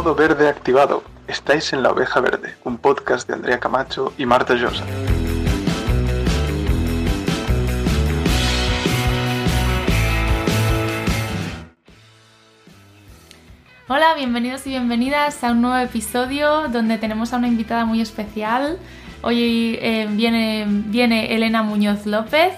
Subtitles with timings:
[0.00, 1.04] Modo verde activado.
[1.28, 4.82] Estáis en La Oveja Verde, un podcast de Andrea Camacho y Marta Llosa.
[13.88, 18.78] Hola, bienvenidos y bienvenidas a un nuevo episodio donde tenemos a una invitada muy especial.
[19.20, 22.54] Hoy eh, viene, viene Elena Muñoz López,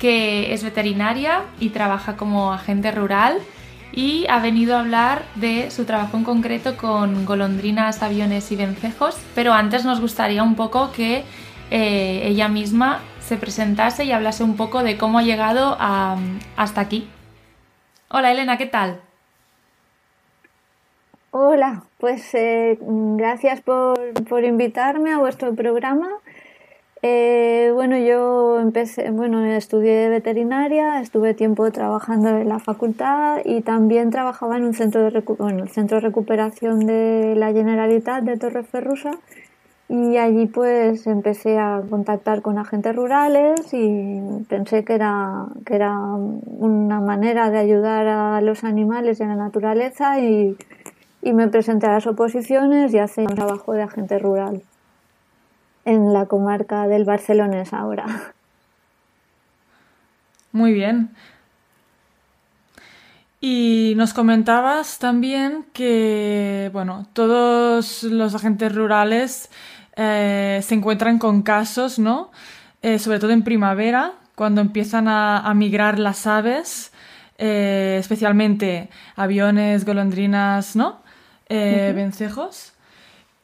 [0.00, 3.38] que es veterinaria y trabaja como agente rural
[3.92, 9.16] y ha venido a hablar de su trabajo en concreto con golondrinas, aviones y vencejos.
[9.34, 11.24] Pero antes nos gustaría un poco que
[11.70, 17.08] eh, ella misma se presentase y hablase un poco de cómo ha llegado hasta aquí.
[18.08, 19.00] Hola Elena, ¿qué tal?
[21.32, 26.08] Hola, pues eh, gracias por, por, invitarme a vuestro programa.
[27.02, 34.10] Eh, bueno, yo empecé, bueno, estudié veterinaria, estuve tiempo trabajando en la facultad y también
[34.10, 39.12] trabajaba en un centro de, el centro de recuperación de la Generalitat de Torreferrusa
[39.88, 45.96] y allí pues empecé a contactar con agentes rurales y pensé que era, que era
[45.96, 50.56] una manera de ayudar a los animales y a la naturaleza y
[51.22, 54.62] y me presenté a las oposiciones y hace un trabajo de agente rural
[55.90, 58.06] en la comarca del Barcelonés ahora.
[60.52, 61.10] Muy bien.
[63.40, 69.50] Y nos comentabas también que, bueno, todos los agentes rurales
[69.96, 72.30] eh, se encuentran con casos, ¿no?
[72.82, 76.92] Eh, sobre todo en primavera, cuando empiezan a migrar las aves,
[77.38, 81.00] eh, especialmente aviones, golondrinas, ¿no?
[81.48, 82.74] vencejos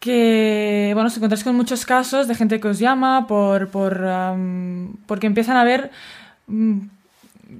[0.00, 4.04] que, bueno, os encontráis con muchos casos de gente que os llama por, por
[5.06, 5.90] porque empiezan a haber
[6.46, 6.78] mm,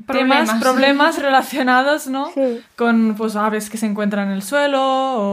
[0.07, 0.47] problemas.
[0.47, 2.31] temas, problemas relacionados, ¿no?
[2.77, 4.81] Con pues, aves que se encuentran en el suelo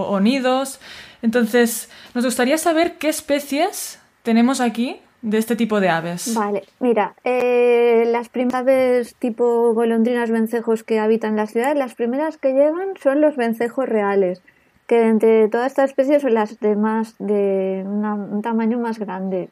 [0.07, 0.79] o, nidos.
[1.21, 6.33] Entonces, nos gustaría saber qué especies tenemos aquí de este tipo de aves.
[6.35, 12.37] Vale, mira, eh, las primeras aves tipo golondrinas vencejos que habitan la ciudad, las primeras
[12.37, 14.41] que llegan son los vencejos reales
[14.87, 19.49] que entre todas estas especies son las de más de un tamaño más grande.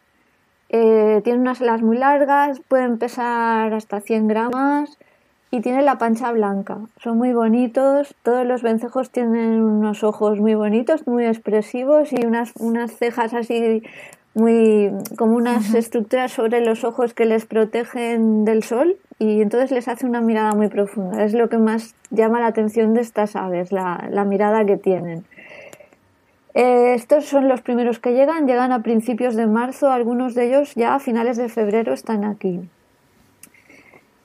[0.70, 4.98] Eh, tienen unas alas muy largas, pueden pesar hasta 100 gramos
[5.52, 6.78] y tienen la pancha blanca.
[6.98, 12.54] Son muy bonitos, todos los vencejos tienen unos ojos muy bonitos, muy expresivos y unas,
[12.58, 13.84] unas cejas así
[14.34, 19.88] muy como unas estructuras sobre los ojos que les protegen del sol y entonces les
[19.88, 21.24] hace una mirada muy profunda.
[21.24, 25.26] Es lo que más llama la atención de estas aves, la, la mirada que tienen.
[26.54, 30.76] Eh, estos son los primeros que llegan, llegan a principios de marzo, algunos de ellos
[30.76, 32.60] ya a finales de febrero están aquí.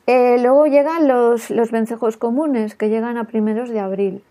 [0.08, 4.22] Eh, luego llegan los, los vencejos comunes, que llegan a primeros de abril.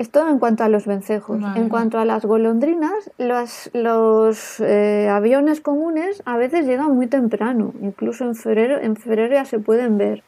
[0.00, 1.42] Esto en cuanto a los vencejos.
[1.56, 7.74] En cuanto a las golondrinas, los, los eh, aviones comunes a veces llegan muy temprano,
[7.82, 10.22] incluso en febrero, en febrero ya se pueden ver.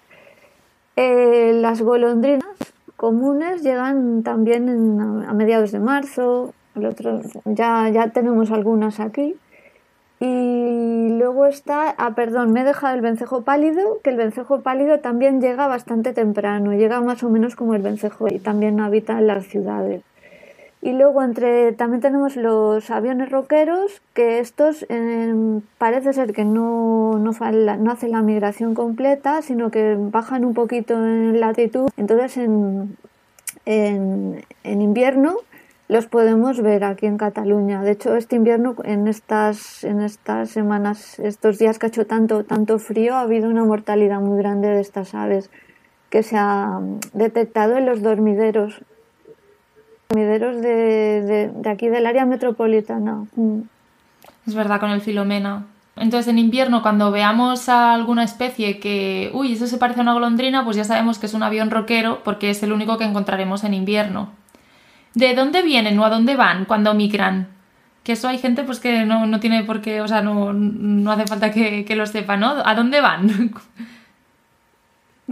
[0.97, 2.45] Eh, las golondrinas
[2.99, 6.53] comunes llegan también a mediados de marzo,
[7.47, 9.37] ya, ya tenemos algunas aquí.
[10.25, 15.01] Y luego está, ah, perdón, me he dejado el vencejo pálido, que el vencejo pálido
[15.01, 19.27] también llega bastante temprano, llega más o menos como el vencejo y también habita en
[19.27, 20.03] las ciudades.
[20.81, 27.19] Y luego entre también tenemos los aviones roqueros, que estos em, parece ser que no,
[27.19, 27.31] no,
[27.91, 31.91] hacen la migración completa, sino que bajan un poquito en latitud.
[31.97, 32.97] Entonces en,
[33.67, 35.39] en, en invierno
[35.93, 37.83] los podemos ver aquí en Cataluña.
[37.83, 42.45] De hecho, este invierno, en estas, en estas semanas, estos días que ha hecho tanto,
[42.45, 45.51] tanto frío, ha habido una mortalidad muy grande de estas aves
[46.09, 46.81] que se ha
[47.13, 48.81] detectado en los dormideros,
[50.09, 53.27] dormideros de, de, aquí del área metropolitana.
[53.37, 53.61] Mm.
[54.47, 55.67] Es verdad, con el filomena.
[55.97, 60.15] Entonces, en invierno, cuando veamos a alguna especie que, uy, eso se parece a una
[60.15, 63.63] golondrina, pues ya sabemos que es un avión roquero porque es el único que encontraremos
[63.65, 64.42] en invierno
[65.15, 67.49] de dónde vienen o a dónde van cuando migran.
[68.05, 71.13] Que eso hay gente pues que no, no tiene por qué, o sea, no, no
[71.13, 72.55] hace falta que, que lo sepa, ¿no?
[72.65, 73.53] ¿A dónde van?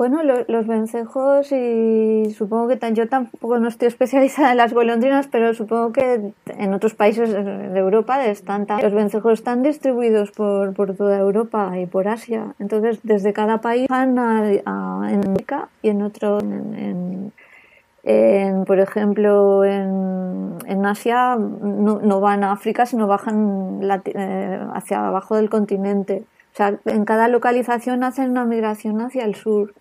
[0.00, 5.52] Bueno, los vencejos y supongo que yo tampoco no estoy especializada en las golondrinas, pero
[5.52, 11.18] supongo que en otros países de Europa están los vencejos están distribuidos por, por toda
[11.18, 12.54] Europa y por Asia.
[12.60, 14.48] Entonces, desde cada país van a,
[15.10, 16.38] en América y en otro
[18.66, 25.50] por ejemplo, en, en Asia no, van a África, sino bajan eh, hacia abajo del
[25.50, 26.24] continente.
[26.52, 29.74] O sea, en cada localización hacen una migración hacia el sur.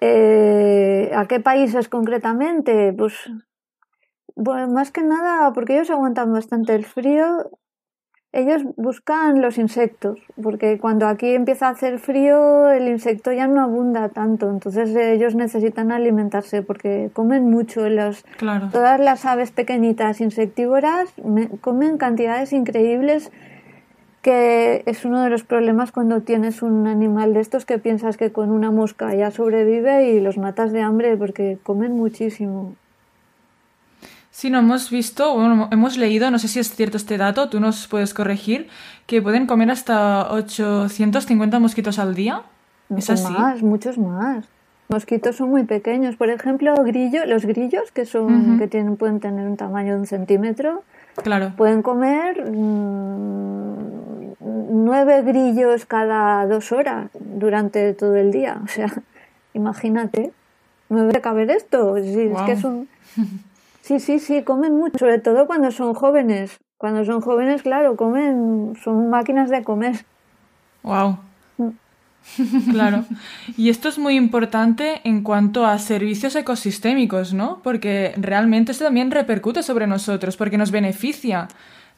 [0.00, 2.92] Eh, ¿A qué países concretamente?
[2.92, 3.14] Pues
[4.34, 7.50] Bueno, más que nada porque ellos aguantan bastante el frío.
[8.32, 13.60] Ellos buscan los insectos, porque cuando aquí empieza a hacer frío el insecto ya no
[13.60, 17.88] abunda tanto, entonces ellos necesitan alimentarse porque comen mucho.
[17.88, 18.68] Los, Claro.
[18.70, 23.32] Todas las aves pequeñitas insectívoras me- comen cantidades increíbles
[24.22, 28.30] que es uno de los problemas cuando tienes un animal de estos que piensas que
[28.30, 32.74] con una mosca ya sobrevive y los matas de hambre porque comen muchísimo.
[34.30, 37.58] Sí, no hemos visto, bueno, hemos leído, no sé si es cierto este dato, tú
[37.58, 38.68] nos puedes corregir,
[39.06, 42.42] que pueden comer hasta 850 mosquitos al día.
[42.96, 43.32] ¿Es así?
[43.32, 44.44] Más, muchos más.
[44.88, 46.16] Mosquitos son muy pequeños.
[46.16, 50.06] Por ejemplo, grillo, los grillos que son que tienen pueden tener un tamaño de un
[50.06, 50.82] centímetro,
[51.22, 51.52] Claro.
[51.56, 54.34] pueden comer mm,
[54.84, 58.60] nueve grillos cada dos horas durante todo el día.
[58.64, 58.92] O sea,
[59.54, 60.32] imagínate,
[60.88, 61.96] ¿me debe caber esto?
[62.02, 62.88] Sí, es que son...
[63.82, 66.58] Sí, sí, sí, comen mucho, sobre todo cuando son jóvenes.
[66.78, 70.04] Cuando son jóvenes, claro, comen, son máquinas de comer.
[70.82, 71.18] Wow.
[71.58, 71.68] Mm.
[72.70, 73.04] Claro.
[73.56, 77.60] Y esto es muy importante en cuanto a servicios ecosistémicos, ¿no?
[77.62, 81.48] Porque realmente esto también repercute sobre nosotros, porque nos beneficia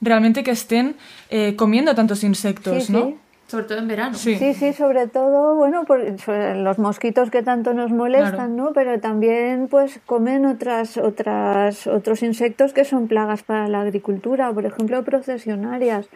[0.00, 0.96] realmente que estén
[1.30, 3.06] eh, comiendo tantos insectos, Sí, ¿no?
[3.06, 3.14] sí.
[3.52, 4.14] Sobre todo en verano.
[4.14, 4.36] Sí.
[4.36, 8.72] Sí, sí, sobre todo, bueno, por sobre los mosquitos que tanto nos molestan, ¿no?
[8.72, 14.64] Pero también, pues, comen otras, otras, otros insectos que son plagas para la agricultura, por
[14.64, 16.08] ejemplo, procesionarias.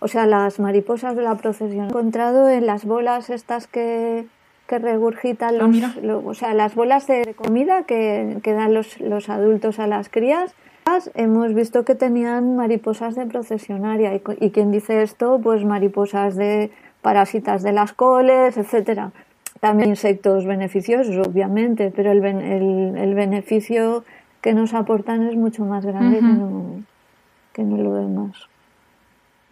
[0.00, 1.84] O sea, las mariposas de la procesión.
[1.84, 4.24] He encontrado en las bolas estas que,
[4.66, 9.28] que regurgitan Ah, los, o sea, las bolas de comida que, que dan los, los
[9.28, 10.54] adultos a las crías.
[11.14, 16.70] Hemos visto que tenían mariposas de procesionaria y, y quien dice esto, pues mariposas de
[17.02, 19.12] parásitas de las coles, etcétera.
[19.60, 24.04] También insectos beneficiosos, obviamente, pero el, ben- el, el beneficio
[24.40, 26.82] que nos aportan es mucho más grande que, no,
[27.52, 28.36] que no lo demás.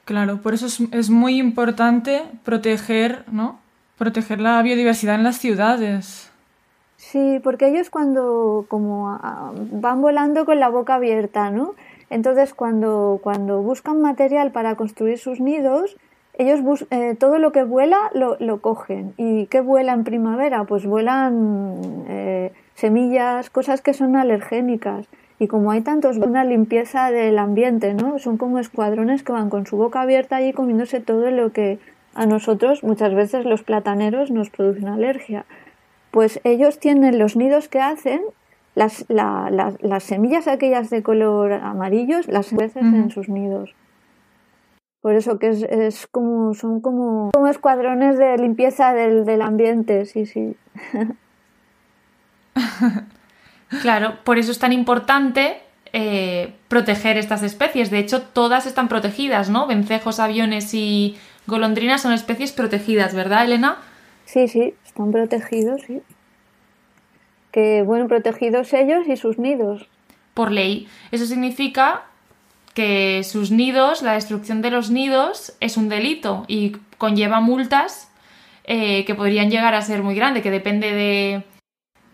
[0.05, 3.59] Claro, por eso es, es muy importante proteger, ¿no?
[3.99, 6.31] Proteger la biodiversidad en las ciudades.
[6.97, 11.75] Sí, porque ellos cuando como ah, van volando con la boca abierta, ¿no?
[12.09, 15.97] Entonces cuando, cuando buscan material para construir sus nidos,
[16.39, 19.13] ellos bus- eh, todo lo que vuela lo, lo cogen.
[19.17, 20.65] ¿Y qué vuela en primavera?
[20.65, 25.07] Pues vuelan eh, semillas, cosas que son alergénicas.
[25.39, 28.19] Y como hay tantos, una limpieza del ambiente, ¿no?
[28.19, 31.79] Son como escuadrones que van con su boca abierta allí comiéndose todo lo que
[32.15, 35.45] a nosotros, muchas veces los plataneros, nos producen alergia
[36.11, 38.21] pues ellos tienen los nidos que hacen,
[38.75, 43.75] las, la- la- las semillas aquellas de color amarillos, las veces en sus nidos.
[45.03, 50.05] Por eso que es, es como, son como, como escuadrones de limpieza del, del ambiente,
[50.07, 50.57] sí, sí.
[53.83, 55.59] Claro, por eso es tan importante
[55.93, 57.91] eh, proteger estas especies.
[57.91, 59.67] De hecho, todas están protegidas, ¿no?
[59.67, 61.17] Vencejos, aviones y
[61.47, 63.79] golondrinas son especies protegidas, ¿verdad, Elena?
[64.27, 66.03] Sí, sí, están protegidos, sí.
[67.53, 69.89] Que, bueno, protegidos ellos y sus nidos.
[70.35, 70.89] Por ley.
[71.11, 72.05] Eso significa
[72.75, 78.13] que sus nidos, la destrucción de los nidos, es un delito y conlleva multas
[78.65, 81.45] eh, que podrían llegar a ser muy grandes, que depende de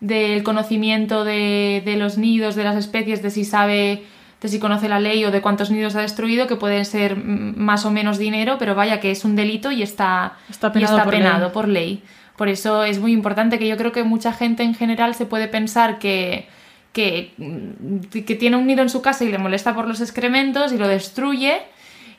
[0.03, 4.03] del conocimiento de, de los nidos, de las especies, de si sabe,
[4.43, 7.85] de si conoce la ley o de cuántos nidos ha destruido, que pueden ser más
[7.87, 11.05] o menos dinero, pero vaya que es un delito y está, Está y penado está
[11.05, 11.23] por ley.
[11.23, 12.03] penado por ley.
[12.37, 15.47] Por eso es muy importante que yo creo que mucha gente en general se puede
[15.47, 16.49] pensar que,
[16.93, 20.73] que, mm, que tiene un nido en su casa y le molesta por los excrementos
[20.73, 21.63] y lo destruye.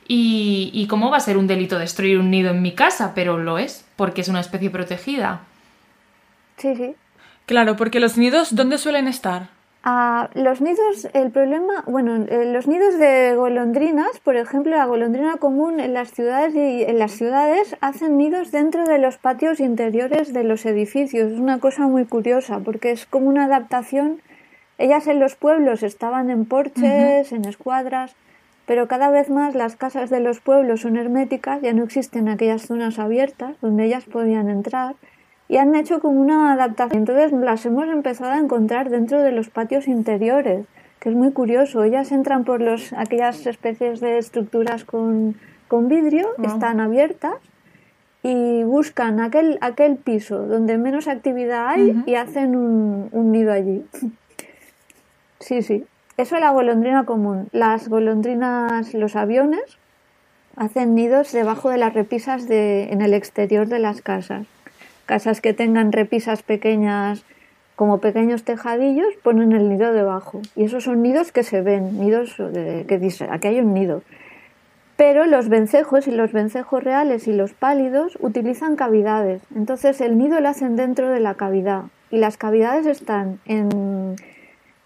[0.08, 3.38] Y, y cómo va a ser un delito destruir un nido en mi casa, pero
[3.38, 5.42] lo es, porque es una especie protegida.
[6.58, 6.94] Sí, sí.
[7.46, 9.48] Claro, porque los nidos, ¿dónde suelen estar?
[9.86, 15.36] Ah, los nidos, el problema, bueno, eh, los nidos de golondrinas, por ejemplo, la golondrina
[15.36, 20.32] común en las ciudades y en las ciudades hacen nidos dentro de los patios interiores
[20.32, 21.34] de los edificios.
[21.34, 24.22] Es una cosa muy curiosa porque es como una adaptación.
[24.78, 28.16] Ellas en los pueblos estaban en porches, en escuadras,
[28.66, 32.62] pero cada vez más las casas de los pueblos son herméticas, ya no existen aquellas
[32.62, 34.96] zonas abiertas donde ellas podían entrar
[35.54, 36.98] y han hecho como una adaptación.
[37.02, 40.66] Entonces las hemos empezado a encontrar dentro de los patios interiores,
[41.00, 41.84] que es muy curioso.
[41.84, 45.36] Ellas entran por los, aquellas especies de estructuras con,
[45.68, 46.48] con vidrio, Wow.
[46.48, 47.36] están abiertas
[48.24, 53.86] y buscan aquel, aquel piso donde menos actividad hay y hacen un, un nido allí.
[55.40, 55.86] Sí, sí.
[56.18, 57.48] Eso es la golondrina común.
[57.52, 59.78] Las golondrinas, los aviones,
[60.56, 64.48] hacen nidos debajo de las repisas de, en el exterior de las casas.
[65.06, 67.26] Casas que tengan repisas pequeñas
[67.76, 70.42] como pequeños tejadillos, ponen el nido debajo.
[70.56, 72.36] Y esos son nidos que se ven, nidos
[72.88, 74.04] que dice, aquí hay un nido.
[74.96, 79.42] Pero los vencejos y los vencejos reales y los pálidos utilizan cavidades.
[79.56, 81.86] Entonces el nido lo hacen dentro de la cavidad.
[82.12, 84.16] Y las cavidades están en,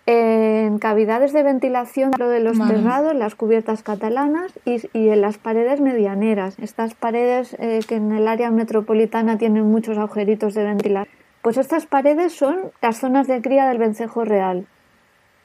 [0.08, 5.82] en cavidades de ventilación lo de los terrados, las cubiertas catalanas y, en las paredes
[5.82, 6.58] medianeras.
[6.60, 11.14] Estas paredes eh, que en el área metropolitana tienen muchos agujeritos de ventilación.
[11.42, 14.66] Pues estas paredes son las zonas de cría del vencejo real.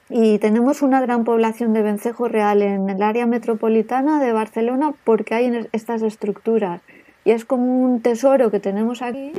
[0.09, 5.35] Y tenemos una gran población de vencejo real en el área metropolitana de Barcelona porque
[5.35, 6.81] hay estas estructuras.
[7.25, 9.33] Y es como un tesoro que tenemos aquí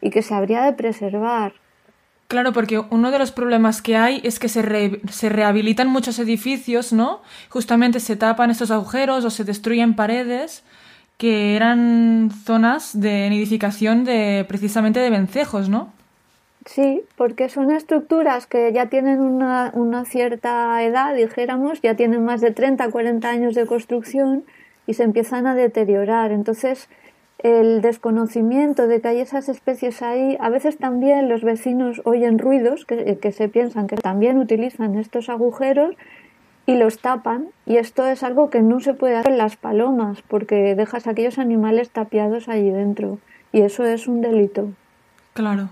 [0.00, 1.52] y que se habría de preservar.
[2.28, 6.92] Claro, porque uno de los problemas que hay es que se, se, rehabilitan muchos edificios,
[6.92, 7.22] ¿no?
[7.48, 10.62] Justamente se tapan estos agujeros o se destruyen paredes
[11.16, 15.90] que eran zonas de nidificación de precisamente de vencejos, ¿no?
[16.66, 22.42] Sí, porque son estructuras que ya tienen una, una, cierta edad, dijéramos, ya tienen más
[22.42, 24.44] de 30, 40 años de construcción
[24.86, 26.30] y se empiezan a deteriorar.
[26.30, 26.90] Entonces,
[27.38, 32.84] el desconocimiento de que hay esas especies ahí, a veces también los vecinos oyen ruidos
[32.84, 35.94] que, que se piensan que también utilizan estos agujeros
[36.66, 37.46] y los tapan.
[37.64, 41.10] Y esto es algo que no se puede hacer en las palomas porque dejas a
[41.10, 43.18] aquellos animales tapiados allí dentro.
[43.52, 44.68] Y eso es un delito.
[45.32, 45.70] Claro.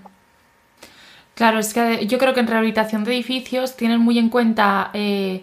[1.34, 5.42] Claro, es que yo creo que en rehabilitación de edificios tienen muy en cuenta, eh,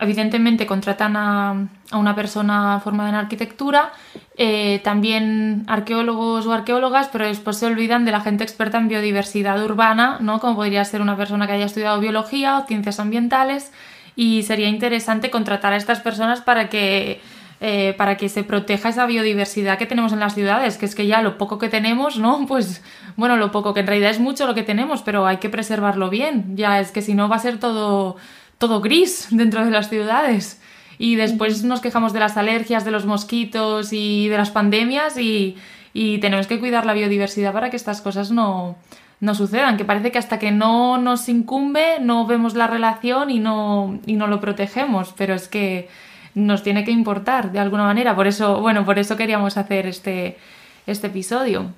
[0.00, 3.92] evidentemente contratan a, una persona formada en arquitectura,
[4.36, 9.62] eh, también arqueólogos o arqueólogas, pero después se olvidan de la gente experta en biodiversidad
[9.64, 10.38] urbana, ¿no?
[10.40, 13.72] Como podría ser una persona que haya estudiado biología o ciencias ambientales,
[14.14, 17.20] y sería interesante contratar a estas personas para que
[17.60, 21.08] eh, para que se proteja esa biodiversidad que tenemos en las ciudades, que es que
[21.08, 22.46] ya lo poco que tenemos, ¿no?
[22.48, 22.84] Pues
[23.16, 26.08] bueno, lo poco que en realidad es mucho lo que tenemos, pero hay que preservarlo
[26.08, 26.56] bien.
[26.56, 28.16] Ya es que si no va a ser todo,
[28.58, 30.60] todo gris dentro de las ciudades.
[30.98, 35.56] Y después nos quejamos de las alergias, de los mosquitos y de las pandemias y,
[35.92, 38.76] y tenemos que cuidar la biodiversidad para que estas cosas no,
[39.20, 43.38] no sucedan, que parece que hasta que no nos incumbe no vemos la relación y
[43.38, 45.88] no, y no lo protegemos, pero es que
[46.34, 48.14] nos tiene que importar de alguna manera.
[48.14, 50.38] Por eso, bueno, por eso queríamos hacer este,
[50.86, 51.72] este episodio.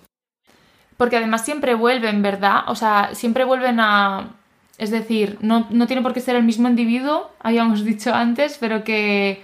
[0.97, 2.65] Porque además siempre vuelven, ¿verdad?
[2.67, 4.35] O sea, siempre vuelven a...
[4.81, 9.43] Es decir, no, tiene por qué ser el mismo individuo, habíamos dicho antes, pero que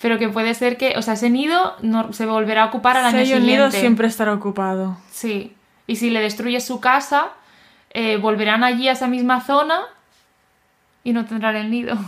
[0.00, 3.04] pero que puede ser que, o sea, ese nido no, se volverá a ocupar al
[3.04, 3.46] año siguiente.
[3.46, 4.96] nido siempre estará ocupado.
[5.10, 5.54] Sí.
[5.86, 7.28] Y si le destruyes su casa,
[7.90, 9.82] eh, volverán allí a esa misma zona
[11.04, 11.98] y no tendrán el nido.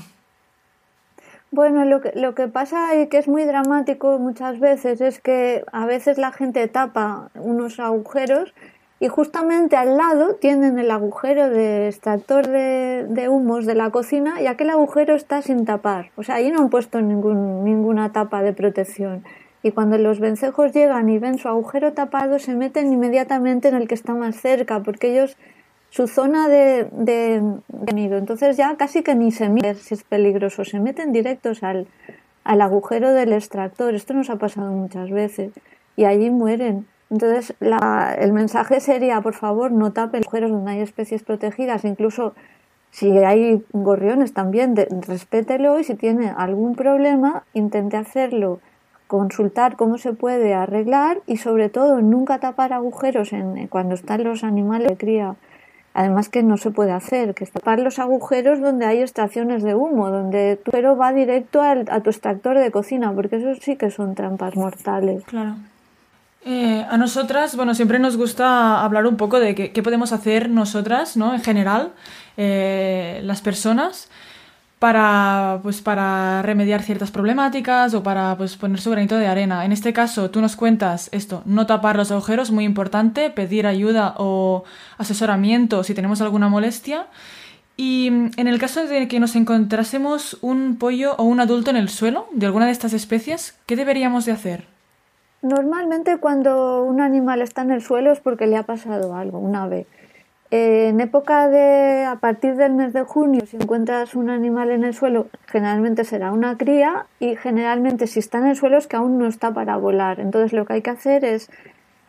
[1.51, 5.63] Bueno, lo que, lo que pasa y que es muy dramático muchas veces es que
[5.71, 8.55] a veces la gente tapa unos agujeros
[9.03, 14.41] y justamente al lado tienen el agujero de extractor de, de, humos de la cocina
[14.41, 16.13] y aquel agujero está sin tapar.
[16.15, 19.25] O sea, ahí no han puesto ningún, ninguna tapa de protección.
[19.65, 23.89] Y cuando los vencejos llegan y ven su agujero tapado, se meten inmediatamente en el
[23.89, 25.37] que está más cerca, porque ellos
[25.91, 27.43] su zona de, de.
[27.97, 31.89] Entonces ya casi que ni se mira si es peligroso, se meten directos al,
[32.45, 33.97] al agujero del extractor.
[33.97, 35.51] Esto nos ha pasado muchas veces
[35.97, 36.87] y allí mueren.
[37.13, 42.35] Entonces la, el mensaje sería, por favor, no tapen agujeros donde hay especies protegidas, incluso
[42.91, 44.75] si hay gorriones también,
[45.07, 48.61] respételo y si tiene algún problema, intente hacerlo,
[49.09, 54.43] consultar cómo se puede arreglar y sobre todo nunca tapar agujeros en, cuando están los
[54.43, 55.37] animales de cría
[55.95, 60.09] Además que no se puede hacer, que tapar los agujeros donde hay extracciones de humo,
[60.09, 63.91] donde tu pero va directo al, a tu extractor de cocina, porque eso sí que
[63.91, 65.23] son trampas mortales.
[65.25, 65.57] Claro.
[66.45, 71.17] Eh, a nosotras, bueno, siempre nos gusta hablar un poco de qué, podemos hacer nosotras,
[71.17, 71.35] ¿no?
[71.35, 71.93] En general,
[72.37, 74.09] eh, las personas
[74.81, 79.65] para, pues, para remediar ciertas problemáticas o para pues, poner su granito de arena.
[79.65, 84.15] En este caso, tú nos cuentas esto, no tapar los agujeros, muy importante, pedir ayuda
[84.19, 84.65] o
[84.99, 87.07] asesoramiento si tenemos alguna molestia.
[87.77, 91.89] Y en el caso de que nos encontrásemos un pollo o un adulto en el
[91.89, 94.82] suelo de alguna de estas especies, ¿qué deberíamos de hacer?
[95.43, 99.67] Normalmente cuando un animal está en el suelo es porque le ha pasado algo, una
[99.67, 99.87] vez
[100.55, 104.93] en época de, a partir del mes de junio, si encuentras un animal en el
[104.93, 109.19] suelo, generalmente será una cría y generalmente si está en el suelo es que aún
[109.19, 110.21] no está para volar.
[110.21, 111.51] Entonces lo que hay que hacer es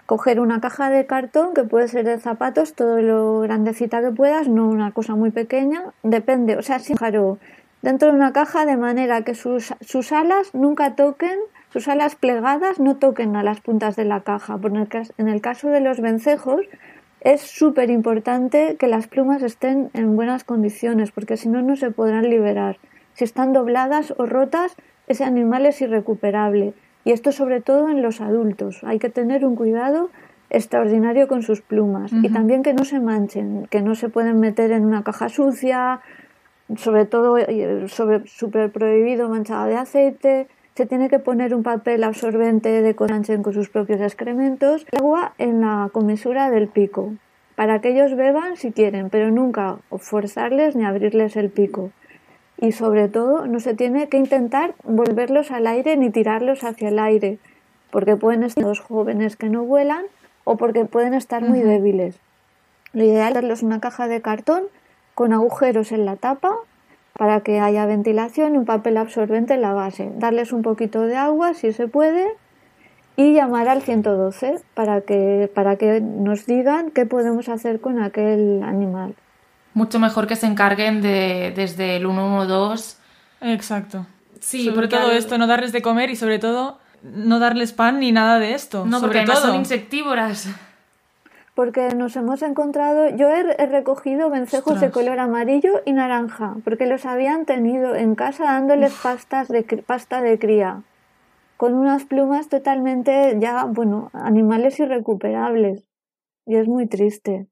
[0.07, 4.49] coger una caja de cartón que puede ser de zapatos, todo lo grandecita que puedas,
[4.49, 6.97] no una cosa muy pequeña, depende, o sea, sin
[7.81, 11.39] dentro de una caja de manera que sus, sus alas nunca toquen,
[11.73, 14.59] sus alas plegadas no toquen a las puntas de la caja.
[14.59, 16.61] Por en el caso de los vencejos,
[17.21, 21.89] es súper importante que las plumas estén en buenas condiciones, porque si no, no se
[21.89, 22.77] podrán liberar.
[23.13, 24.75] Si están dobladas o rotas,
[25.07, 26.75] ese animal es irrecuperable.
[27.05, 28.83] Y esto sobre todo en los adultos.
[28.83, 30.11] Hay que tener un cuidado
[30.51, 32.13] extraordinario con sus plumas.
[32.13, 36.01] Y también que no se manchen, que no se pueden meter en una caja sucia,
[36.77, 40.47] sobre todo eh, sobre, súper prohibido manchada de aceite.
[40.75, 44.85] Se tiene que poner un papel absorbente de coranchen con sus propios excrementos.
[44.97, 47.13] Agua en la comisura del pico,
[47.55, 51.91] para que ellos beban si quieren, pero nunca forzarles ni abrirles el pico
[52.63, 56.97] y sobre todo no se tiene que intentar volverlos al aire ni tirarlos hacia el
[56.97, 57.37] aire,
[57.91, 60.05] porque pueden estar los jóvenes que no vuelan
[60.45, 62.19] o porque pueden estar muy débiles.
[62.93, 64.63] Lo ideal es darles una caja de cartón
[65.13, 66.55] con agujeros en la tapa
[67.17, 70.11] para que haya ventilación y un papel absorbente en la base.
[70.17, 72.27] Darles un poquito de agua si se puede
[73.15, 78.63] y llamar al 112 para que, para que nos digan qué podemos hacer con aquel
[78.63, 79.15] animal
[79.73, 82.97] mucho mejor que se encarguen de desde el 112.
[83.41, 84.05] Exacto.
[84.39, 88.11] Sí, sobre todo esto, no darles de comer y sobre todo no darles pan ni
[88.11, 88.85] nada de esto.
[88.85, 89.41] No, sobre porque todo.
[89.41, 90.47] son insectívoras.
[91.55, 97.05] Porque nos hemos encontrado, yo he, recogido vencejos de color amarillo y naranja, porque los
[97.05, 100.81] habían tenido en casa dándoles pastas de, pasta de cría,
[101.57, 105.87] con unas plumas totalmente ya, bueno, animales irrecuperables.
[106.45, 107.47] Y es muy triste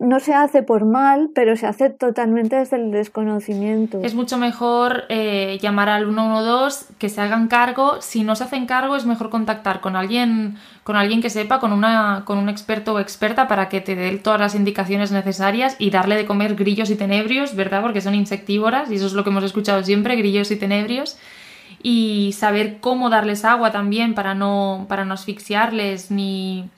[0.00, 4.00] no se hace por mal, pero se hace totalmente desde el desconocimiento.
[4.02, 8.00] Es mucho mejor eh, llamar al 112, que se hagan cargo.
[8.00, 11.72] Si no se hacen cargo, es mejor contactar con alguien, con alguien que sepa, con,
[11.72, 15.90] una, con un experto o experta para que te dé todas las indicaciones necesarias y
[15.90, 17.82] darle de comer grillos y tenebrios, ¿verdad?
[17.82, 21.16] Porque son insectívoras y eso es lo que hemos escuchado siempre, grillos y tenebrios.
[21.82, 26.68] Y saber cómo darles agua también para no, para no asfixiarles ni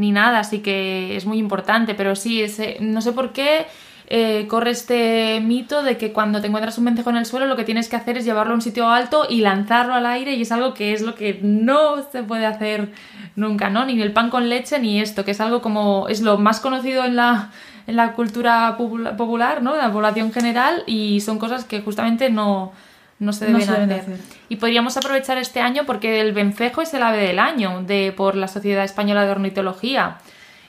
[0.00, 3.66] ni nada, así que es muy importante, pero sí, ese, no sé por qué
[4.12, 7.54] eh, corre este mito de que cuando te encuentras un vencejo en el suelo lo
[7.54, 10.42] que tienes que hacer es llevarlo a un sitio alto y lanzarlo al aire y
[10.42, 12.92] es algo que es lo que no se puede hacer
[13.36, 13.84] nunca, ¿no?
[13.84, 17.04] Ni el pan con leche ni esto, que es algo como es lo más conocido
[17.04, 17.50] en la,
[17.86, 19.74] en la cultura popular, ¿no?
[19.74, 22.72] En la población general y son cosas que justamente no,
[23.20, 24.16] no se deben, hacer.
[24.48, 28.34] Y podríamos aprovechar este año porque el vencejo es el ave del año de, por
[28.34, 30.18] la Sociedad Española de Ornitología.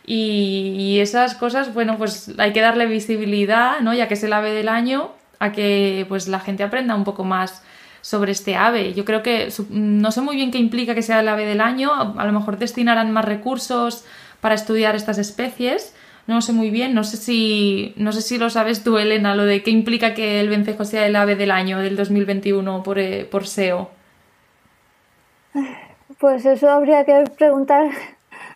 [0.06, 3.94] Y, esas cosas, bueno, pues hay que darle visibilidad, ¿no?
[3.94, 7.24] Ya que es el ave del año, a que pues la gente aprenda un poco
[7.24, 7.64] más
[8.02, 8.94] sobre este ave.
[8.94, 11.92] Yo creo que no sé muy bien qué implica que sea el ave del año,
[12.18, 14.04] a lo mejor destinarán más recursos
[14.42, 15.96] para estudiar estas especies,
[16.28, 19.46] no sé muy bien, no sé si no sé si lo sabes tú, Elena, lo
[19.46, 23.28] de qué implica que el vencejo sea el ave del año del 2021 por, eh,
[23.30, 23.90] por SEO.
[26.20, 27.90] Pues eso habría que preguntar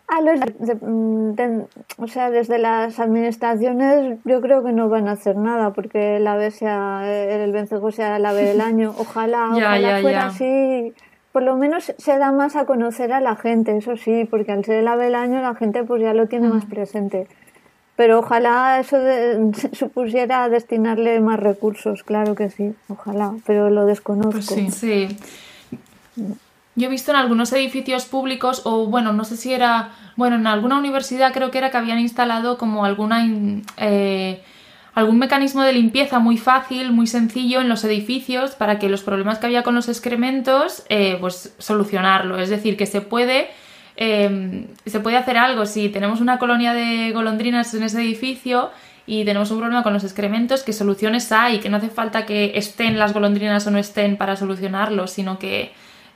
[0.07, 0.39] a los
[1.97, 6.27] o sea, desde las administraciones yo creo que no van a hacer nada porque el
[6.27, 8.93] ave sea el vencejo sea el ave del año.
[8.99, 10.93] Ojalá, ojalá fuera así
[11.35, 14.63] por lo menos se da más a conocer a la gente, eso sí, porque al
[14.63, 16.69] ser el ave del año la gente pues ya lo tiene más mm.
[16.69, 17.27] presente.
[17.95, 18.97] Pero ojalá eso
[19.73, 24.31] supusiera destinarle más recursos, claro que sí, ojalá, pero lo desconozco.
[24.31, 24.69] Pues sí.
[24.69, 25.17] sí.
[26.77, 30.45] Yo he visto en algunos edificios públicos, o bueno, no sé si era, bueno, en
[30.45, 33.25] alguna universidad creo que era que habían instalado como alguna,
[33.77, 34.43] eh,
[34.93, 39.39] algún mecanismo de limpieza muy fácil, muy sencillo en los edificios para que los problemas
[39.39, 42.39] que había con los excrementos, eh, pues solucionarlo.
[42.39, 43.47] Es decir, que se puede
[43.97, 48.71] Em, se puede hacer algo si tenemos una colonia de golondrinas en ese edificio
[49.07, 52.53] y tenemos un problema con los excrementos, que soluciones hay, que no hace falta que
[52.55, 55.71] estén las golondrinas o no estén para solucionarlo, sino que,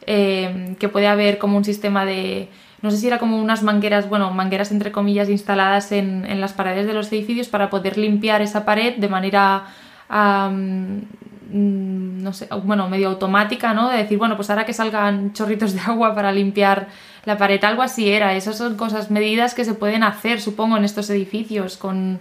[0.05, 2.49] em, que puede haber como un sistema de,
[2.81, 6.53] no sé si era como unas mangueras, bueno, mangueras entre comillas instaladas en, en las
[6.53, 9.67] paredes de los edificios para poder limpiar esa pared de manera
[10.09, 11.01] Mm,
[11.51, 13.89] no sé, bueno, medio automática, ¿no?
[13.89, 16.87] De decir, bueno, pues ahora que salgan chorritos de agua para limpiar
[17.25, 18.35] la pared, algo así era.
[18.35, 22.19] Esas son cosas, medidas que se pueden hacer, supongo, en estos edificios con,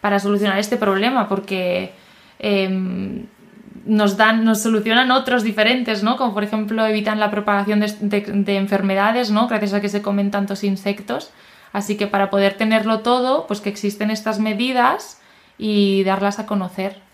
[0.00, 1.92] para solucionar este problema, porque
[2.38, 3.26] em,
[3.84, 6.16] nos dan, nos solucionan otros diferentes, ¿no?
[6.16, 9.48] Como por ejemplo evitan la propagación de, de enfermedades, ¿no?
[9.48, 11.30] Gracias a que se comen tantos insectos.
[11.72, 15.20] Así que para poder tenerlo todo, pues que existen estas medidas
[15.58, 17.07] y darlas a conocer.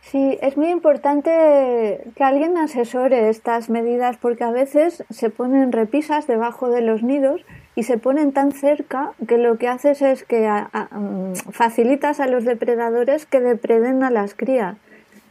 [0.00, 6.26] Sí, es muy importante que alguien asesore estas medidas porque a veces se ponen repisas
[6.26, 10.48] debajo de los nidos y se ponen tan cerca que lo que haces es que
[10.48, 14.78] mm, facilitas a los depredadores que depreden a las crías.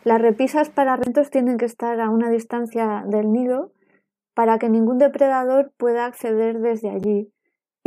[0.04, 3.72] Las repisas para rentos tienen que estar a una distancia del nido
[4.36, 7.32] para que ningún depredador pueda acceder desde allí.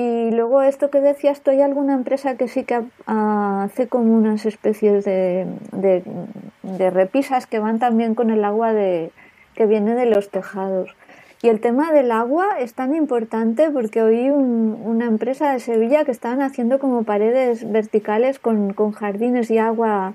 [0.03, 4.47] Y luego esto que decías, ¿tú hay alguna empresa que sí que hace como unas
[4.47, 9.11] especies de, de, repisas que van también con el agua de,
[9.55, 10.97] que viene de los tejados?
[11.43, 16.13] Y el tema del agua es tan importante porque oí una empresa de Sevilla que
[16.13, 20.15] estaban haciendo como paredes verticales con, con jardines y agua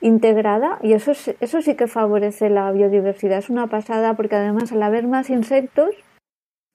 [0.00, 3.36] integrada y eso, eso sí que favorece la biodiversidad.
[3.36, 5.90] Es una pasada porque además al haber más insectos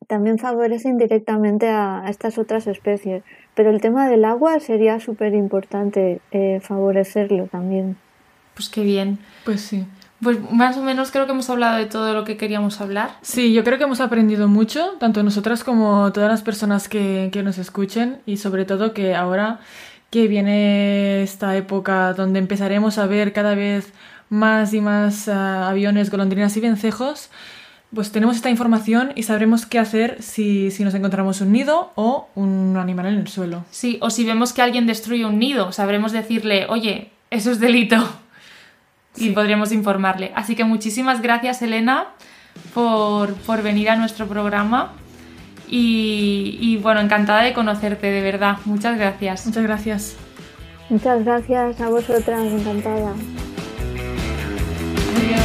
[0.07, 3.23] también favorece indirectamente a, estas otras especies.
[3.53, 7.97] Pero el tema del agua sería súper importante eh, favorecerlo también.
[8.53, 9.19] Pues qué bien.
[9.43, 9.85] Pues sí.
[10.21, 13.11] Pues más o menos creo que hemos hablado de todo lo que queríamos hablar.
[13.21, 17.43] Sí, yo creo que hemos aprendido mucho, tanto nosotras como todas las personas que, que
[17.43, 19.59] nos escuchen y sobre todo que ahora
[20.09, 23.91] que viene esta época donde empezaremos a ver cada vez
[24.29, 27.29] más y más ah, aviones, golondrinas y vencejos,
[27.95, 32.27] pues tenemos esta información y sabremos qué hacer si, si, nos encontramos un nido o
[32.35, 33.65] un animal en el suelo.
[33.71, 38.05] Sí, o si vemos que alguien destruye un nido, sabremos decirle, oye, eso es delito
[39.17, 40.31] y podríamos informarle.
[40.35, 42.07] Así que muchísimas gracias, Elena,
[42.73, 44.93] por, venir a nuestro programa.
[45.67, 48.57] Y, bueno, encantada de conocerte, de verdad.
[48.65, 49.45] Muchas gracias.
[49.45, 50.15] Muchas gracias.
[50.89, 53.13] Muchas gracias a vosotras, encantada.
[55.17, 55.44] Adiós.